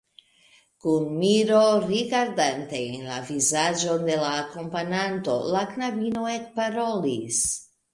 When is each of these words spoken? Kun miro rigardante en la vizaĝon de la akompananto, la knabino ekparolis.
Kun 0.85 1.03
miro 1.23 1.59
rigardante 1.83 2.81
en 2.87 3.05
la 3.11 3.21
vizaĝon 3.29 4.11
de 4.11 4.19
la 4.25 4.35
akompananto, 4.41 5.41
la 5.55 5.67
knabino 5.77 6.31
ekparolis. 6.39 7.45